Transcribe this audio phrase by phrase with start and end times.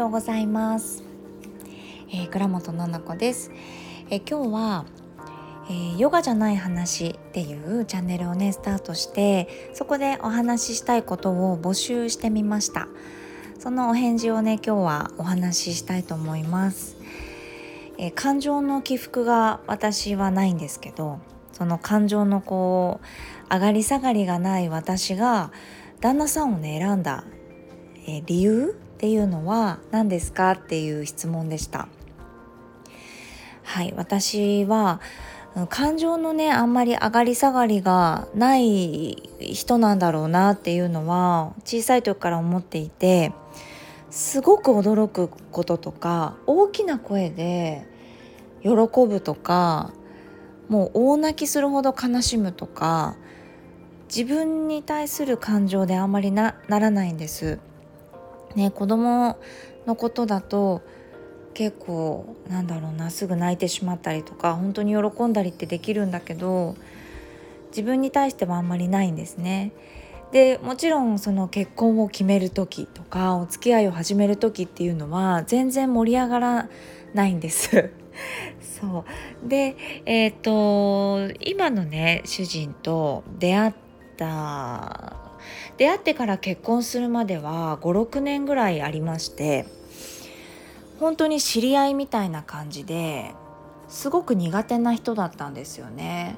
[0.00, 1.02] ようございます、
[2.08, 3.50] えー、倉本奈々子です、
[4.08, 4.86] えー、今日は、
[5.68, 12.88] えー、ヨガじゃない話っていうチャンネルをねスタートしてそこでお話ししたいことを募集してみました。
[13.58, 16.96] そのお返事をね今日はお話ししたいと思います、
[17.98, 21.18] え感情の起伏が私はないんですけど
[21.52, 23.02] その感情のこ
[23.50, 25.52] う上がり下がりがない私が
[26.00, 27.24] 旦那さんをね選んだ、
[28.08, 31.88] え理由っていうのは何ですかっていう質問でした
[33.62, 35.00] はい私は
[35.70, 43.32] 感情のねあんまり上がり下がりがない人なんだろうなっていうのは小さい時から思っていて
[44.10, 47.86] すごく驚くこととか大きな声で
[48.62, 49.94] 喜ぶとか
[50.68, 53.16] もう大泣きするほど悲しむとか
[54.14, 57.60] 自分に対する感情であんまりならないんです。
[58.54, 59.36] ね子供
[59.86, 60.82] のことだと
[61.54, 66.76] 結構なんだろうなすぐ泣いてしまったりとか本当に喜んだりってできるんだけど
[67.70, 69.72] 自分に対してはあんまりないんですね。
[70.32, 76.68] でもちろんその結婚を決める時とかお付き合いを始める時っていうのは全然盛り上がら
[77.14, 77.90] ないんです。
[78.62, 79.04] そ
[79.44, 79.76] うで
[80.06, 83.72] えっ、ー、と今のね主人と出会っ
[84.16, 85.19] た
[85.76, 89.66] 出会ってから結婚するまでは56年ぐらいありまして
[90.98, 93.34] 本当に知り合いみたいな感じで
[93.88, 96.36] すごく苦手な人だったんですよね。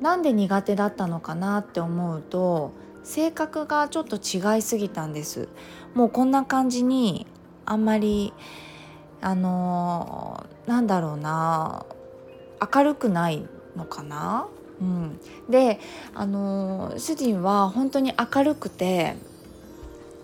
[0.00, 2.72] なんで苦手だったのかなって思うと
[3.04, 5.48] 性格がちょっと違いすぎたんです
[5.94, 7.26] もうこんな感じに
[7.64, 8.32] あんまり
[9.20, 11.86] あのなんだろうな
[12.74, 14.46] 明るくないのかな、
[14.80, 15.78] うん、で
[16.14, 19.16] あの主人は本当に明るくて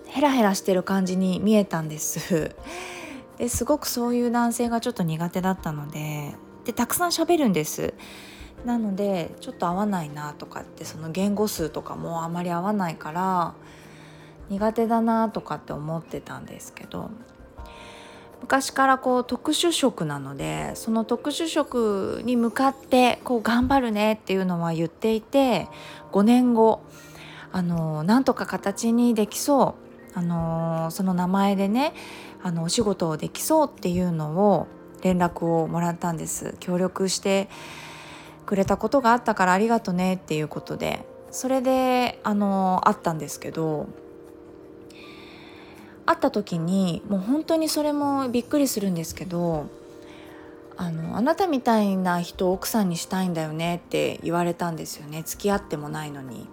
[0.06, 2.54] ヘラヘラしてる感じに見えたんです。
[3.38, 7.94] ですごくそういう男性がちょっと苦手だったのででたくさん喋るんです。
[8.64, 13.54] なのでちょっと合わないなとかってその言語数とかもあまり合わないから
[14.50, 17.10] 苦手だなとかって思ってたんですけど
[18.40, 25.68] 昔からこう特殊職なのでその特殊職に向かってこう頑張るねっていうのは言っていて
[26.12, 26.82] 5年後
[27.52, 29.76] あのなんとか形にできそ
[30.14, 31.94] うあのその名前でね
[32.42, 34.66] あのお仕事をできそうっていうのを
[35.02, 36.56] 連絡をもらったんです。
[36.60, 37.48] 協力して
[38.46, 43.86] くれたことがあったからありがとねっていうことでそれであの会ったんですけど
[46.10, 49.68] 会った時にもう本当にそれもびっくりするんですけど
[50.76, 55.22] あのあなたみたいな人を奥さんにしたいんだよねって言われたんですよね。
[55.24, 56.48] 付き合ってもないのに。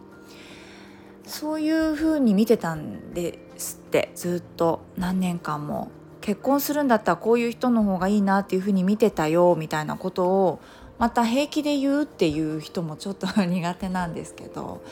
[1.25, 4.81] そういう風に見てたんですってずっと。
[4.97, 5.89] 何年間も。
[6.19, 10.59] 結婚するんだったらこういう人の方がいいなっていう風に見てたよみたいなことを
[10.99, 14.83] また平気で言うっていう人もちょっと苦手なんですけど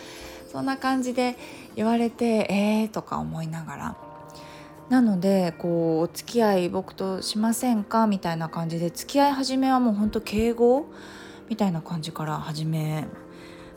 [0.50, 1.36] そんな感じで
[1.76, 4.15] 言われてえーとか思いながら。
[4.90, 10.86] なのでこうお付き合い僕としませんかみたいな感じで付き合い始めはもうほんと敬語
[11.50, 13.06] みたいな感じから始め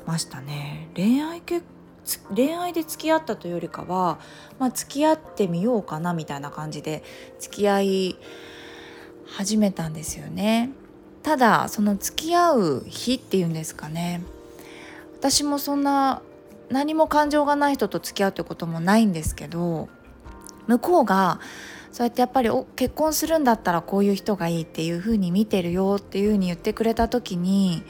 [0.07, 0.89] ましたね。
[0.95, 1.65] 恋愛結
[2.35, 4.19] 恋愛で付き合ったというよりかは、
[4.59, 7.03] まあ、付き合ってみようかなみたいな感じで
[7.39, 8.17] 付き合い
[9.27, 10.71] 始めたんですよね。
[11.23, 14.23] ただその付き合う日っていうんですかね。
[15.19, 16.23] 私もそんな
[16.71, 19.89] 何も感情がない人と付き合うってこともないんですけど
[20.69, 21.41] 向こうが
[21.91, 27.83] そうやってやっぱりお結婚するんだったらこういう人がいいっていうふうに見てるよっていうふうに言ってくれた時に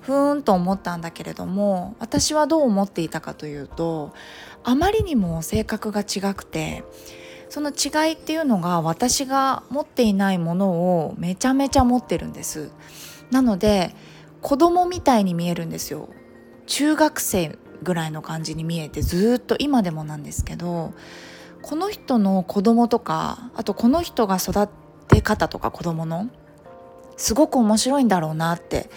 [0.00, 4.14] ふーんと思ったんだけれども私はどう思っていたかというと
[4.62, 6.84] あまりにも性格が違くて
[7.48, 12.70] その違いっていうのが私が持っていないものをめちゃめちゃ持ってるんです。
[13.30, 13.94] なので
[14.42, 16.08] 子供みたいに見えるんですよ。
[16.66, 20.94] 中学生ぐらいの感じに見えてずっと今でもなんですけど
[21.64, 24.68] この人の子供とかあとこの人が育
[25.08, 26.28] て方とか子供の
[27.16, 28.90] すごく面白いんだろうなって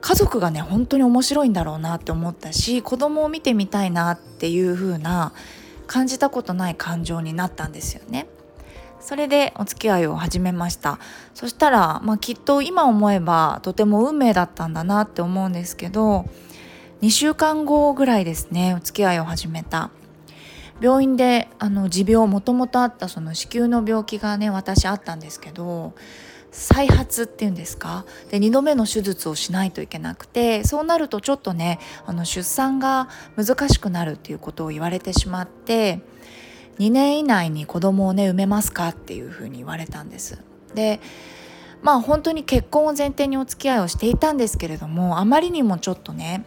[0.00, 5.32] 家族がね本当に面白いんだろうなって思ったし子供を見てみたいなっていう風な
[5.88, 8.28] 感じたことない感情になったんですよね。
[9.00, 10.98] それでお付き合いを始めました
[11.34, 16.24] そしたら、まあ、きっと今思えばとても運命だったんだなって思うんですけど
[17.02, 19.90] 2週間後ぐらいですねお付き合いを始めた
[20.80, 25.94] 病院であの持病もともとあったその子宮の病気がね私あったんですけど
[26.50, 28.04] 再発っていうんですか？
[28.30, 36.00] で2度目の手術をしないといけなくてそうなるとちょっとねあの出産が難しくなるっていうことを言われてしまって
[36.78, 40.38] 2年以内に子供をね産めますかっていうふうに言われたんです。
[40.74, 41.00] で
[41.82, 46.44] まあ本当に結婚を前提にお付き合いをしていたんですけれどもあまりにもちょっとね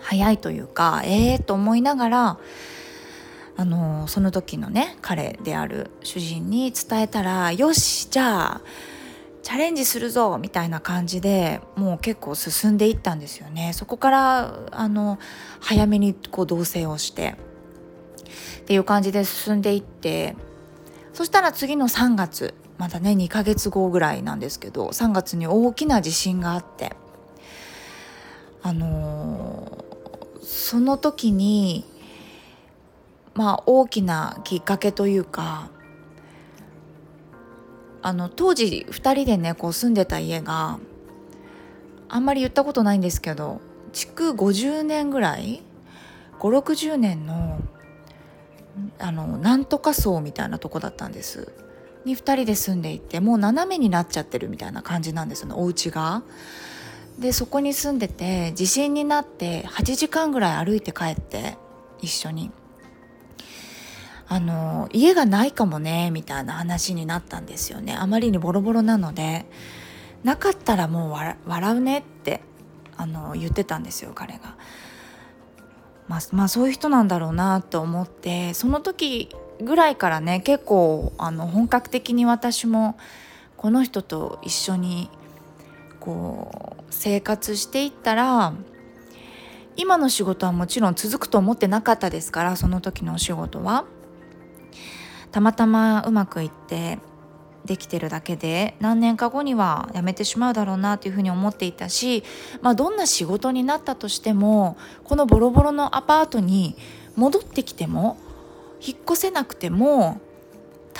[0.00, 2.38] 早いというかええー、と思いながら
[3.56, 8.60] あのその時のね彼である主人に伝えたらよしじゃあ
[9.42, 13.72] チャレンジするぞみたいな感じでもう結構進んでいったんですよね。
[13.74, 15.18] そこからあの
[15.60, 17.34] 早めにこう同棲をして
[18.60, 20.36] っていう感じで進んでいって
[21.12, 26.96] そしたら次の3月まだね2ヶ月後ぐらいなんですけど3月に大きな地震があって
[28.62, 31.84] あのー、その時に
[33.34, 35.70] まあ大きなきっかけというか
[38.02, 40.78] あの当時2人でねこう住んでた家が
[42.08, 43.60] あんまり言ったことないんですけど
[43.92, 45.62] 築50年ぐらい
[46.40, 47.60] 560年の
[48.98, 51.52] あのなんとか層みたいなとこだったんです
[52.04, 56.22] に2人で住んでいてもう斜めになっちゃってるみたいな感じなんですよねお家が。
[57.18, 61.58] でそこに住んでて地震になって8時間ぐらい歩いて帰って
[62.00, 62.50] 一緒に。
[64.32, 69.44] あの家がないかもねみたいな話になったんですよねあまりにボロボロなので
[70.24, 72.40] なかったらもう笑うねって
[72.96, 74.56] あの言ってたんですよ彼が。
[76.08, 79.28] まあ、まあそういう人なんだろうなと思ってその時
[79.60, 82.96] ぐらいからね結構あの本格的に私も
[83.58, 85.10] この人と一緒に
[86.00, 88.54] こう生活していったら
[89.76, 93.84] 今の仕事はもちろん続くと思ってなかったですからその時のお仕事は。
[95.32, 96.98] たまたまうまくいって
[97.64, 102.24] できてるだけで何年か後には辞めてしまうだろうなというふうに思っていたし、
[102.60, 106.76] まあ、どんな仕事になったとしてもこのボロボロのアパートに
[107.16, 108.18] 戻ってきても
[108.84, 110.20] 引っ越せなくても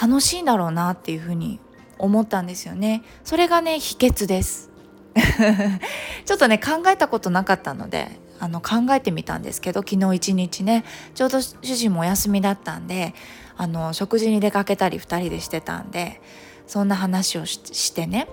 [0.01, 1.59] 楽しいんだろうなっていうふうに
[1.99, 3.03] 思ったんですよね。
[3.25, 4.71] それがね秘訣です
[6.25, 10.85] ちょっとね考えたことなかったのであの考えてみたんですけど昨日一日ね
[11.15, 13.15] ちょうど主人もお休みだったんで
[13.57, 16.21] あの食事に出かけたり2人でしてたんで
[16.67, 18.27] そんな話をしてね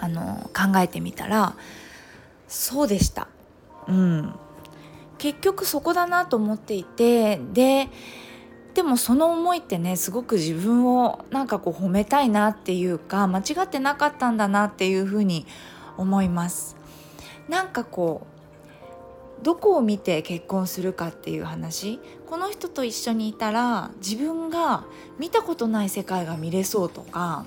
[0.00, 1.56] あの考えてみたら
[2.46, 3.26] そうでした。
[3.88, 4.34] うん、
[5.18, 7.88] 結局そこだなと思っていてで
[8.74, 15.44] でもその思いってねすごく自分をなんかこう褒めたいなっていうか間違ってなかったんだなっていうふうに
[15.96, 16.76] 思います。
[17.48, 18.31] なんかこう
[19.42, 24.84] どこを見て結婚するかっていう話この人と一緒にいたら自分が
[25.18, 27.44] 見たことない世界が見れそうとか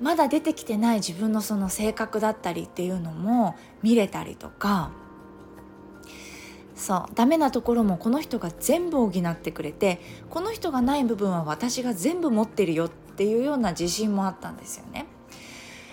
[0.00, 4.90] まだ出てきてない自分のその性格だったりっていうのも見れたりとか
[6.74, 15.06] そうダメなところもこの人が全部補ってくれてこの人がない部分は私が全部持ってるよっていうような自信もあったんですよね。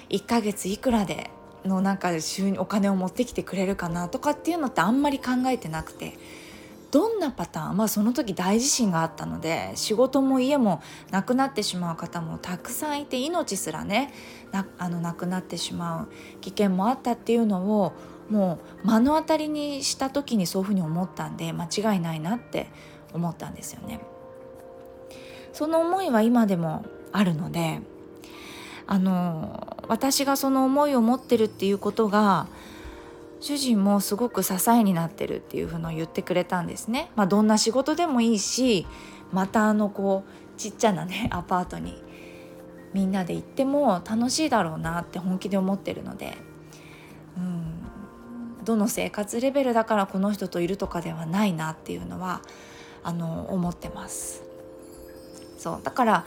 [0.09, 1.29] 1ヶ月いくらで
[1.65, 6.17] のなんか収入お金を持ってきてくれるかなとかっていうのってあんまり考えてなくて
[6.91, 14.11] どんなパターンまあその時大地震があったので仕事も家もなくなってしまう方もたくさんいて命すらね
[14.51, 17.93] なあのなくなってしまう危険もあったっていうのを
[18.29, 22.67] もう目の当たりにした時にそういうふうに思ったんで間違いないなって
[23.13, 24.01] 思ったんですよね。
[25.53, 27.81] その思いは今でもあるので
[28.91, 32.47] あの私がその思いを持ってるっていうことが
[33.39, 37.11] 主人もすごく支えになってるっていうふうの言ってくれたんですね。
[37.15, 38.87] まあ、どんな仕事でもいいし
[39.31, 42.01] またあのこうちっちゃなね アパートに
[42.95, 46.35] みんなで行っても楽しいだろうなって本気で思ってるので、
[47.37, 52.41] うん、どの生活レベルだからこの人といるとかではないなっていうのは
[53.03, 54.41] あの思ってます。
[55.59, 56.25] そうだから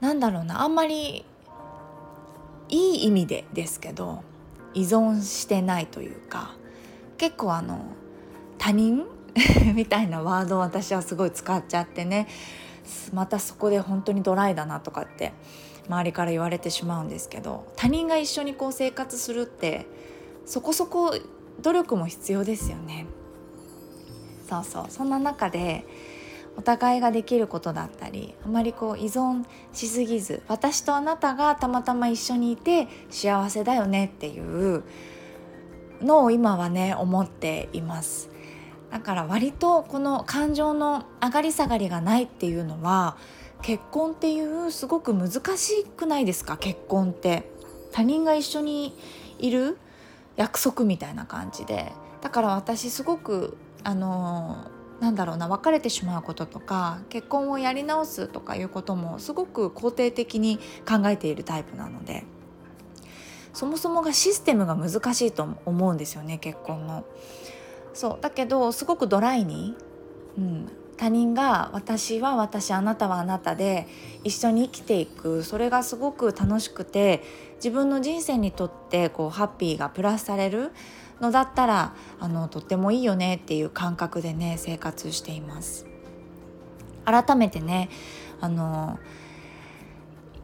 [0.00, 1.24] なんだろうなあんまり
[2.70, 4.22] いい意味でですけど
[4.74, 6.54] 依存してないというか
[7.18, 7.80] 結構あの
[8.58, 9.04] 他人？
[9.74, 12.26] みたいなワードを私はすごい使っちゃってね
[13.12, 15.32] またそこで本当にドライだなとかって
[15.86, 19.86] 周りから言われてしまうんですけど他人が一緒にこう生活するって
[20.46, 21.14] そこそこ
[21.60, 23.06] 努力も必要ですよね。
[24.48, 25.84] そうそうそんな中で
[26.60, 34.84] お互いができることだったりあまりこう依存しすぎず私とあなたがたまたま一緒にいて幸せだよねっていう
[36.02, 38.28] のを今はね思っています。
[38.90, 43.16] だから割とこの感情の上がり下がりがないっていうのは
[43.62, 46.58] 結婚っていうすごく難しくないですか？
[46.58, 47.50] 結婚って。
[47.90, 48.94] 他人が一緒に
[49.38, 49.78] いる
[50.36, 51.90] 約束みたいな感じで。
[52.20, 54.66] だから私すごくあの
[55.00, 62.24] なんだろうな別れてしまうこととか結婚をやり直すとかいうこともすごく肯定的に考えているタイプなので
[63.52, 67.04] そもそもがシステムが難しいと思うんですよね結婚の。
[67.92, 69.74] そうだけどすごくドライに、
[70.38, 73.88] うん、他人が私は私あなたはあなたで
[74.22, 77.22] 一緒に生きていくそれがすごく楽しくて
[77.56, 80.70] 自分の人生にとってこうハッピーがプラスされる
[81.20, 85.86] のだったらあのとってもいいよねっていう感覚でね生活しています。
[87.04, 87.88] 改めてね
[88.40, 88.98] あの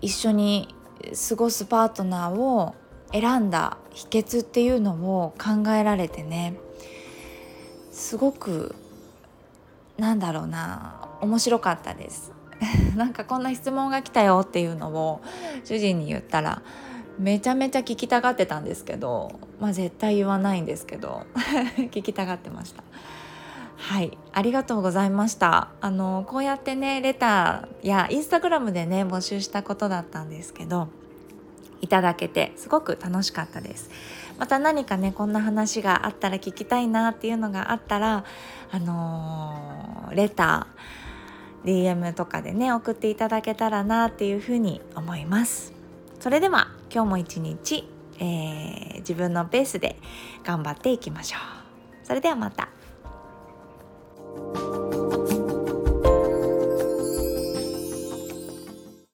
[0.00, 0.74] 一緒に
[1.28, 2.74] 過ごすパートナーを
[3.12, 6.56] 選んだ秘訣っていうのを考えられてね
[7.92, 8.74] すごく
[9.96, 12.32] なんだろうな面白かったです。
[12.96, 15.20] なんかこんな質問が来たよっていうのを
[15.64, 16.62] 主人に言ったら
[17.18, 21.24] めちゃめちゃ聞きたがってたんですけどまあ絶対言わないんですけど
[21.90, 22.82] 聞きたがってました。
[23.76, 24.16] はい。
[24.32, 25.68] ありがとうございました。
[25.80, 30.88] あのこうやってねレターやインスタグラムでね募集したことだったんですけど
[31.82, 33.90] いただけてすごく楽しかったです。
[34.38, 38.24] また何かねこんな話があったら聞きたいなっていうのがあったら
[38.70, 45.72] あのー、レター DM とかでね送っていただけたらなっていうふうに思います。
[46.18, 46.65] それでは
[46.96, 47.86] 今日も一日、
[48.18, 49.96] えー、自分のペースで
[50.42, 52.06] 頑張っていきましょう。
[52.06, 52.70] それではまた。